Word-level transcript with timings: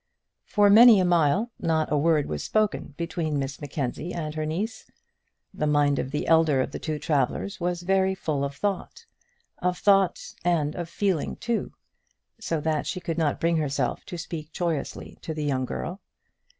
For 0.45 0.71
many 0.71 0.99
a 0.99 1.05
mile 1.05 1.51
not 1.59 1.91
a 1.91 1.95
word 1.95 2.25
was 2.27 2.43
spoken 2.43 2.95
between 2.97 3.37
Miss 3.37 3.61
Mackenzie 3.61 4.15
and 4.15 4.33
her 4.33 4.47
niece. 4.47 4.89
The 5.53 5.67
mind 5.67 5.99
of 5.99 6.09
the 6.09 6.25
elder 6.25 6.59
of 6.59 6.71
the 6.71 6.79
two 6.79 6.97
travellers 6.97 7.59
was 7.59 7.83
very 7.83 8.15
full 8.15 8.43
of 8.43 8.55
thought, 8.55 9.05
of 9.59 9.77
thought 9.77 10.33
and 10.43 10.73
of 10.75 10.89
feeling 10.89 11.35
too, 11.35 11.73
so 12.39 12.59
that 12.61 12.87
she 12.87 12.99
could 12.99 13.19
not 13.19 13.39
bring 13.39 13.57
herself 13.57 14.03
to 14.05 14.17
speak 14.17 14.51
joyously 14.51 15.19
to 15.21 15.35
the 15.35 15.43
young 15.45 15.65
girl. 15.65 16.01